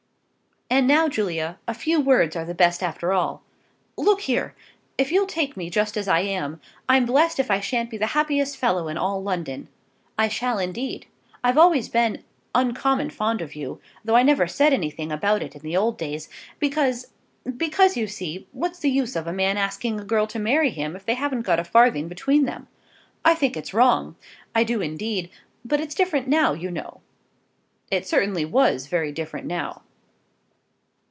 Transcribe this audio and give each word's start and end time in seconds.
And 0.73 0.87
now, 0.87 1.09
Julia, 1.09 1.59
a 1.67 1.73
few 1.73 1.99
words 1.99 2.33
are 2.37 2.45
the 2.45 2.53
best 2.55 2.81
after 2.81 3.11
all. 3.11 3.43
Look 3.97 4.21
here, 4.21 4.55
if 4.97 5.11
you'll 5.11 5.27
take 5.27 5.57
me 5.57 5.69
just 5.69 5.97
as 5.97 6.07
I 6.07 6.21
am, 6.21 6.61
I'm 6.87 7.05
blessed 7.05 7.39
if 7.41 7.51
I 7.51 7.59
shan't 7.59 7.89
be 7.89 7.97
the 7.97 8.07
happiest 8.15 8.55
fellow 8.55 8.87
in 8.87 8.97
all 8.97 9.21
London. 9.21 9.67
I 10.17 10.29
shall 10.29 10.59
indeed. 10.59 11.07
I've 11.43 11.57
always 11.57 11.89
been 11.89 12.23
uncommon 12.55 13.09
fond 13.09 13.41
of 13.41 13.53
you, 13.53 13.81
though 14.05 14.15
I 14.15 14.23
never 14.23 14.47
said 14.47 14.71
anything 14.71 15.11
about 15.11 15.43
it 15.43 15.55
in 15.57 15.61
the 15.61 15.75
old 15.75 15.97
days, 15.97 16.29
because, 16.57 17.09
because 17.57 17.97
you 17.97 18.07
see, 18.07 18.47
what's 18.53 18.79
the 18.79 18.89
use 18.89 19.17
of 19.17 19.27
a 19.27 19.33
man 19.33 19.57
asking 19.57 19.99
a 19.99 20.05
girl 20.05 20.25
to 20.27 20.39
marry 20.39 20.69
him 20.69 20.95
if 20.95 21.05
they 21.05 21.15
haven't 21.15 21.41
got 21.41 21.59
a 21.59 21.65
farthing 21.65 22.07
between 22.07 22.45
them. 22.45 22.67
I 23.25 23.33
think 23.35 23.57
it's 23.57 23.73
wrong; 23.73 24.15
I 24.55 24.63
do 24.63 24.79
indeed; 24.79 25.31
but 25.65 25.81
it's 25.81 25.93
different 25.93 26.29
now, 26.29 26.53
you 26.53 26.71
know." 26.71 27.01
It 27.91 28.07
certainly 28.07 28.45
was 28.45 28.87
very 28.87 29.11
different 29.11 29.47
now. 29.47 29.81